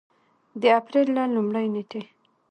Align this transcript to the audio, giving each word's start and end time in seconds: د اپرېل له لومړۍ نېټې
د 0.61 0.63
اپرېل 0.79 1.07
له 1.17 1.23
لومړۍ 1.35 1.65
نېټې 1.73 2.01